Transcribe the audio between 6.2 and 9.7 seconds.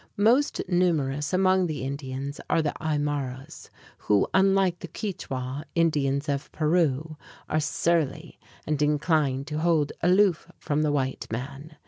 of Peru, are surly and inclined to